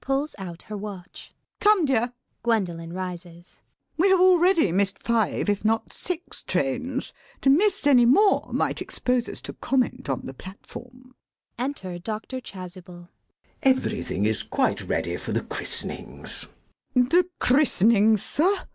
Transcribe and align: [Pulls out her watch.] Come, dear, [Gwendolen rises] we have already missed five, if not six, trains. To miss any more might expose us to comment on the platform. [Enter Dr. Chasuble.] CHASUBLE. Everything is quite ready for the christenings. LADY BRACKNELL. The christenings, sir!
[Pulls 0.00 0.36
out 0.38 0.62
her 0.70 0.76
watch.] 0.76 1.34
Come, 1.58 1.86
dear, 1.86 2.12
[Gwendolen 2.44 2.92
rises] 2.92 3.58
we 3.96 4.10
have 4.10 4.20
already 4.20 4.70
missed 4.70 5.02
five, 5.02 5.48
if 5.48 5.64
not 5.64 5.92
six, 5.92 6.44
trains. 6.44 7.12
To 7.40 7.50
miss 7.50 7.84
any 7.84 8.06
more 8.06 8.50
might 8.52 8.80
expose 8.80 9.28
us 9.28 9.40
to 9.40 9.54
comment 9.54 10.08
on 10.08 10.20
the 10.24 10.34
platform. 10.34 11.16
[Enter 11.58 11.98
Dr. 11.98 12.40
Chasuble.] 12.40 13.08
CHASUBLE. 13.08 13.08
Everything 13.64 14.24
is 14.24 14.44
quite 14.44 14.82
ready 14.82 15.16
for 15.16 15.32
the 15.32 15.42
christenings. 15.42 16.46
LADY 16.94 17.08
BRACKNELL. 17.08 17.08
The 17.22 17.28
christenings, 17.40 18.22
sir! 18.22 18.68